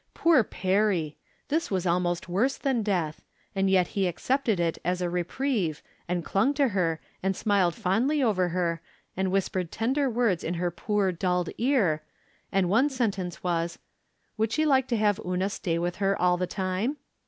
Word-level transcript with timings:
Poor 0.15 0.43
Perry! 0.43 1.15
This 1.49 1.69
was 1.69 1.85
almost 1.85 2.27
worse 2.27 2.57
than 2.57 2.81
death, 2.81 3.21
and 3.53 3.69
yet 3.69 3.89
he 3.89 4.07
accepted 4.07 4.59
it 4.59 4.79
as 4.83 4.99
a 4.99 5.11
reprieve, 5.11 5.83
and 6.07 6.25
clung 6.25 6.55
to 6.55 6.69
her, 6.69 6.99
and 7.21 7.35
smiled 7.35 7.75
fondly 7.75 8.23
over 8.23 8.47
her, 8.49 8.81
and 9.15 9.29
whispered 9.31 9.71
tender 9.71 10.09
words 10.09 10.43
in 10.43 10.55
her 10.55 10.71
poor 10.71 11.11
dulled 11.11 11.51
ear, 11.59 12.01
and 12.51 12.67
one 12.67 12.89
sentence 12.89 13.43
was," 13.43 13.77
"Would 14.37 14.51
she 14.51 14.65
like 14.65 14.87
to 14.87 14.97
have 14.97 15.21
Una 15.23 15.51
stay 15.51 15.77
with 15.77 15.97
her 15.97 16.19
all 16.19 16.35
the 16.35 16.47
time 16.47 16.97